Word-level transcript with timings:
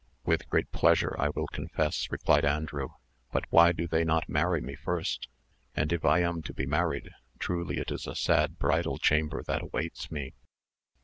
"With 0.25 0.49
great 0.49 0.71
pleasure 0.71 1.15
I 1.19 1.29
will 1.29 1.45
confess," 1.45 2.07
replied 2.09 2.43
Andrew; 2.43 2.87
"but 3.31 3.45
why 3.51 3.71
do 3.71 3.85
they 3.87 4.03
not 4.03 4.27
marry 4.27 4.59
me 4.59 4.73
first? 4.73 5.27
And 5.75 5.93
if 5.93 6.03
I 6.03 6.21
am 6.21 6.41
to 6.41 6.55
be 6.55 6.65
married, 6.65 7.11
truly 7.37 7.77
it 7.77 7.91
is 7.91 8.07
a 8.07 8.15
sad 8.15 8.57
bridal 8.57 8.97
chamber 8.97 9.43
that 9.45 9.61
awaits 9.61 10.09
me." 10.09 10.33